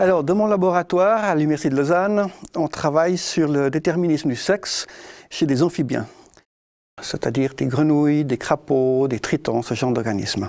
Alors, 0.00 0.24
dans 0.24 0.34
mon 0.34 0.46
laboratoire 0.46 1.24
à 1.24 1.34
l'Université 1.34 1.68
de 1.68 1.76
Lausanne, 1.76 2.28
on 2.56 2.68
travaille 2.68 3.18
sur 3.18 3.48
le 3.48 3.68
déterminisme 3.68 4.30
du 4.30 4.34
sexe 4.34 4.86
chez 5.28 5.44
des 5.44 5.62
amphibiens, 5.62 6.06
c'est-à-dire 7.02 7.52
des 7.54 7.66
grenouilles, 7.66 8.24
des 8.24 8.38
crapauds, 8.38 9.08
des 9.08 9.20
tritons, 9.20 9.60
ce 9.60 9.74
genre 9.74 9.92
d'organismes. 9.92 10.48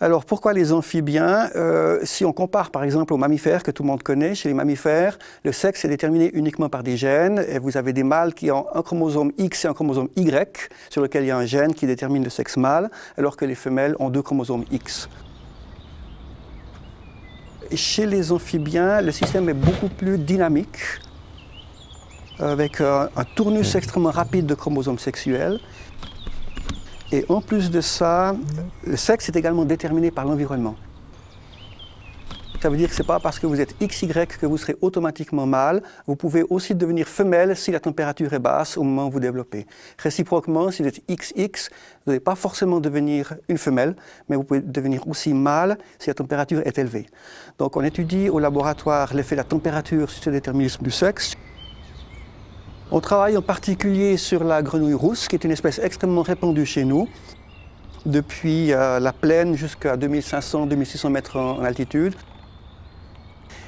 Alors 0.00 0.24
pourquoi 0.24 0.52
les 0.52 0.72
amphibiens 0.72 1.50
euh, 1.56 1.98
Si 2.04 2.24
on 2.24 2.32
compare 2.32 2.70
par 2.70 2.84
exemple 2.84 3.12
aux 3.12 3.16
mammifères 3.16 3.64
que 3.64 3.72
tout 3.72 3.82
le 3.82 3.88
monde 3.88 4.04
connaît, 4.04 4.36
chez 4.36 4.48
les 4.48 4.54
mammifères, 4.54 5.18
le 5.44 5.50
sexe 5.50 5.84
est 5.84 5.88
déterminé 5.88 6.30
uniquement 6.34 6.68
par 6.68 6.84
des 6.84 6.96
gènes 6.96 7.44
et 7.48 7.58
vous 7.58 7.76
avez 7.76 7.92
des 7.92 8.04
mâles 8.04 8.32
qui 8.32 8.52
ont 8.52 8.66
un 8.74 8.82
chromosome 8.82 9.32
X 9.38 9.64
et 9.64 9.68
un 9.68 9.74
chromosome 9.74 10.08
Y 10.14 10.70
sur 10.88 11.02
lequel 11.02 11.24
il 11.24 11.26
y 11.26 11.30
a 11.32 11.36
un 11.36 11.46
gène 11.46 11.74
qui 11.74 11.84
détermine 11.86 12.22
le 12.22 12.30
sexe 12.30 12.56
mâle, 12.56 12.90
alors 13.16 13.36
que 13.36 13.44
les 13.44 13.56
femelles 13.56 13.96
ont 13.98 14.08
deux 14.08 14.22
chromosomes 14.22 14.64
X. 14.70 15.08
Chez 17.74 18.06
les 18.06 18.30
amphibiens, 18.30 19.00
le 19.00 19.10
système 19.10 19.48
est 19.48 19.54
beaucoup 19.54 19.88
plus 19.88 20.16
dynamique, 20.16 20.78
avec 22.38 22.80
un, 22.80 23.08
tournus 23.34 23.74
extrêmement 23.74 24.12
rapide 24.12 24.46
de 24.46 24.54
chromosomes 24.54 25.00
sexuels. 25.00 25.58
Et 27.10 27.24
en 27.28 27.40
plus 27.40 27.70
de 27.70 27.80
ça, 27.80 28.36
le 28.86 28.96
sexe 28.96 29.28
est 29.28 29.36
également 29.36 29.64
déterminé 29.64 30.10
par 30.10 30.26
l'environnement. 30.26 30.76
Ça 32.60 32.70
veut 32.70 32.76
dire 32.76 32.88
que 32.88 32.94
ce 32.94 33.02
n'est 33.02 33.06
pas 33.06 33.20
parce 33.20 33.38
que 33.38 33.46
vous 33.46 33.60
êtes 33.60 33.76
XY 33.80 34.08
que 34.08 34.44
vous 34.44 34.58
serez 34.58 34.76
automatiquement 34.80 35.46
mâle. 35.46 35.80
Vous 36.08 36.16
pouvez 36.16 36.42
aussi 36.50 36.74
devenir 36.74 37.06
femelle 37.06 37.56
si 37.56 37.70
la 37.70 37.78
température 37.78 38.32
est 38.32 38.40
basse 38.40 38.76
au 38.76 38.82
moment 38.82 39.06
où 39.06 39.10
vous 39.12 39.20
développez. 39.20 39.64
Réciproquement, 39.96 40.72
si 40.72 40.82
vous 40.82 40.88
êtes 40.88 41.00
XX, 41.08 41.70
vous 42.04 42.12
n'allez 42.12 42.20
pas 42.20 42.34
forcément 42.34 42.80
devenir 42.80 43.36
une 43.48 43.58
femelle, 43.58 43.94
mais 44.28 44.34
vous 44.34 44.42
pouvez 44.42 44.60
devenir 44.60 45.06
aussi 45.06 45.34
mâle 45.34 45.78
si 46.00 46.10
la 46.10 46.14
température 46.14 46.60
est 46.66 46.76
élevée. 46.78 47.06
Donc 47.58 47.76
on 47.76 47.84
étudie 47.84 48.28
au 48.28 48.40
laboratoire 48.40 49.14
l'effet 49.14 49.36
de 49.36 49.40
la 49.40 49.44
température 49.44 50.10
sur 50.10 50.24
ce 50.24 50.30
déterminisme 50.30 50.82
du 50.82 50.90
sexe. 50.90 51.34
On 52.90 53.00
travaille 53.00 53.36
en 53.36 53.42
particulier 53.42 54.16
sur 54.16 54.44
la 54.44 54.62
grenouille 54.62 54.94
rousse, 54.94 55.28
qui 55.28 55.36
est 55.36 55.44
une 55.44 55.50
espèce 55.50 55.78
extrêmement 55.78 56.22
répandue 56.22 56.64
chez 56.64 56.86
nous, 56.86 57.06
depuis 58.06 58.72
euh, 58.72 58.98
la 58.98 59.12
plaine 59.12 59.54
jusqu'à 59.56 59.98
2500-2600 59.98 61.10
mètres 61.10 61.36
en 61.36 61.62
altitude. 61.62 62.14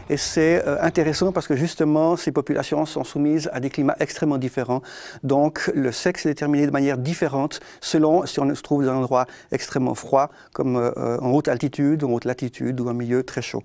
Et 0.09 0.17
c'est 0.17 0.67
euh, 0.67 0.81
intéressant 0.81 1.33
parce 1.33 1.47
que 1.47 1.55
justement, 1.55 2.17
ces 2.17 2.33
populations 2.33 2.87
sont 2.87 3.05
soumises 3.05 3.51
à 3.53 3.61
des 3.61 3.69
climats 3.69 3.95
extrêmement 4.01 4.39
différents. 4.39 4.81
Donc, 5.23 5.71
le 5.75 5.93
sexe 5.93 6.25
est 6.25 6.31
déterminé 6.31 6.65
de 6.65 6.73
manière 6.73 6.97
différente 6.97 7.61
selon 7.83 8.25
si 8.25 8.41
on 8.41 8.55
se 8.55 8.63
trouve 8.63 8.87
dans 8.87 8.93
un 8.93 8.97
endroit 8.97 9.27
extrêmement 9.53 9.95
froid, 9.95 10.31
comme 10.55 10.77
euh, 10.77 11.19
en 11.21 11.31
haute 11.33 11.49
altitude, 11.49 12.05
en 12.05 12.11
haute 12.13 12.25
latitude 12.25 12.81
ou 12.81 12.89
un 12.89 12.95
milieu 12.95 13.23
très 13.23 13.43
chaud. 13.43 13.63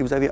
Si 0.00 0.04
vous 0.04 0.14
avez 0.14 0.30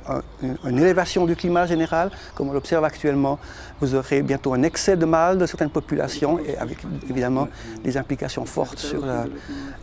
une 0.64 0.78
élévation 0.78 1.26
du 1.26 1.36
climat 1.36 1.66
général, 1.66 2.10
comme 2.34 2.48
on 2.48 2.52
l'observe 2.54 2.84
actuellement, 2.84 3.38
vous 3.82 3.94
aurez 3.94 4.22
bientôt 4.22 4.54
un 4.54 4.62
excès 4.62 4.96
de 4.96 5.04
mâles 5.04 5.36
de 5.36 5.44
certaines 5.44 5.68
populations 5.68 6.38
et 6.38 6.56
avec 6.56 6.78
évidemment 7.10 7.48
des 7.84 7.98
implications 7.98 8.46
fortes 8.46 8.78
sur 8.78 9.04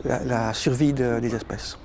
la, 0.03 0.53
survie 0.55 0.91
des 0.91 1.35
espèces. 1.35 1.77